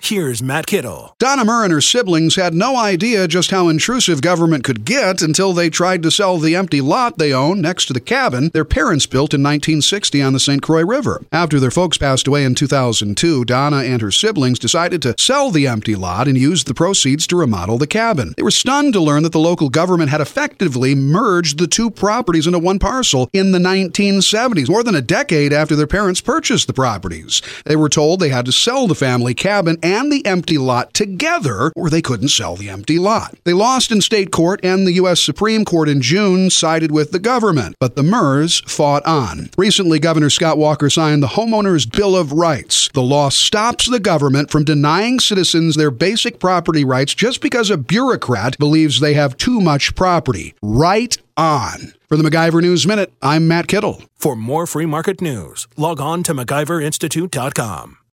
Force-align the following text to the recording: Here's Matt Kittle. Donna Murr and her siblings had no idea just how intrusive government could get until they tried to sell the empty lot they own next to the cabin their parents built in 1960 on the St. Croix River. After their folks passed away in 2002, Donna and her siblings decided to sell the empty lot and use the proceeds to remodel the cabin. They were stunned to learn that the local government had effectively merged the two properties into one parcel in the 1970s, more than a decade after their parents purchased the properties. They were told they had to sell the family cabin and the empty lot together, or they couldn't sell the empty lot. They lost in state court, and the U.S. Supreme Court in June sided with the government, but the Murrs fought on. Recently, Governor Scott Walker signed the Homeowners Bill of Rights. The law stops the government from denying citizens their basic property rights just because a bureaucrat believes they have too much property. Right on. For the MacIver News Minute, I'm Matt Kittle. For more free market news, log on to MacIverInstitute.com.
Here's 0.00 0.42
Matt 0.42 0.66
Kittle. 0.66 1.16
Donna 1.18 1.44
Murr 1.44 1.64
and 1.64 1.72
her 1.72 1.80
siblings 1.80 2.36
had 2.36 2.54
no 2.54 2.76
idea 2.76 3.26
just 3.26 3.50
how 3.50 3.68
intrusive 3.68 4.22
government 4.22 4.62
could 4.62 4.84
get 4.84 5.22
until 5.22 5.52
they 5.52 5.68
tried 5.68 6.04
to 6.04 6.10
sell 6.10 6.38
the 6.38 6.54
empty 6.54 6.80
lot 6.80 7.18
they 7.18 7.32
own 7.32 7.60
next 7.60 7.86
to 7.86 7.92
the 7.92 8.00
cabin 8.00 8.48
their 8.54 8.64
parents 8.64 9.06
built 9.06 9.34
in 9.34 9.42
1960 9.42 10.22
on 10.22 10.32
the 10.32 10.40
St. 10.40 10.62
Croix 10.62 10.84
River. 10.84 11.22
After 11.32 11.58
their 11.58 11.72
folks 11.72 11.98
passed 11.98 12.28
away 12.28 12.44
in 12.44 12.54
2002, 12.54 13.44
Donna 13.44 13.78
and 13.78 14.00
her 14.00 14.12
siblings 14.12 14.60
decided 14.60 15.02
to 15.02 15.16
sell 15.18 15.50
the 15.50 15.66
empty 15.66 15.96
lot 15.96 16.28
and 16.28 16.38
use 16.38 16.64
the 16.64 16.74
proceeds 16.74 17.26
to 17.26 17.36
remodel 17.36 17.76
the 17.76 17.86
cabin. 17.86 18.34
They 18.36 18.44
were 18.44 18.52
stunned 18.52 18.92
to 18.92 19.00
learn 19.00 19.24
that 19.24 19.32
the 19.32 19.40
local 19.40 19.68
government 19.68 20.10
had 20.10 20.20
effectively 20.20 20.94
merged 20.94 21.58
the 21.58 21.66
two 21.66 21.90
properties 21.90 22.46
into 22.46 22.60
one 22.60 22.78
parcel 22.78 23.28
in 23.32 23.50
the 23.50 23.58
1970s, 23.58 24.70
more 24.70 24.84
than 24.84 24.94
a 24.94 25.02
decade 25.02 25.52
after 25.52 25.74
their 25.74 25.88
parents 25.88 26.20
purchased 26.20 26.68
the 26.68 26.72
properties. 26.72 27.42
They 27.66 27.76
were 27.76 27.88
told 27.88 28.20
they 28.20 28.28
had 28.28 28.46
to 28.46 28.52
sell 28.52 28.86
the 28.86 28.94
family 28.94 29.34
cabin 29.34 29.76
and 29.88 30.12
the 30.12 30.24
empty 30.26 30.58
lot 30.58 30.92
together, 30.92 31.72
or 31.74 31.88
they 31.88 32.02
couldn't 32.02 32.28
sell 32.28 32.56
the 32.56 32.68
empty 32.68 32.98
lot. 32.98 33.34
They 33.44 33.54
lost 33.54 33.90
in 33.90 34.02
state 34.02 34.30
court, 34.30 34.60
and 34.62 34.86
the 34.86 34.92
U.S. 34.92 35.20
Supreme 35.20 35.64
Court 35.64 35.88
in 35.88 36.02
June 36.02 36.50
sided 36.50 36.92
with 36.92 37.10
the 37.10 37.18
government, 37.18 37.76
but 37.80 37.96
the 37.96 38.02
Murrs 38.02 38.60
fought 38.68 39.04
on. 39.06 39.48
Recently, 39.56 39.98
Governor 39.98 40.28
Scott 40.28 40.58
Walker 40.58 40.90
signed 40.90 41.22
the 41.22 41.28
Homeowners 41.28 41.90
Bill 41.90 42.14
of 42.14 42.32
Rights. 42.32 42.90
The 42.92 43.02
law 43.02 43.30
stops 43.30 43.88
the 43.88 44.00
government 44.00 44.50
from 44.50 44.64
denying 44.64 45.20
citizens 45.20 45.74
their 45.74 45.90
basic 45.90 46.38
property 46.38 46.84
rights 46.84 47.14
just 47.14 47.40
because 47.40 47.70
a 47.70 47.78
bureaucrat 47.78 48.58
believes 48.58 49.00
they 49.00 49.14
have 49.14 49.36
too 49.36 49.60
much 49.60 49.94
property. 49.94 50.54
Right 50.60 51.16
on. 51.36 51.94
For 52.08 52.16
the 52.16 52.22
MacIver 52.22 52.60
News 52.60 52.86
Minute, 52.86 53.12
I'm 53.22 53.46
Matt 53.48 53.68
Kittle. 53.68 54.02
For 54.16 54.34
more 54.34 54.66
free 54.66 54.86
market 54.86 55.20
news, 55.20 55.68
log 55.76 56.00
on 56.00 56.22
to 56.24 56.34
MacIverInstitute.com. 56.34 57.98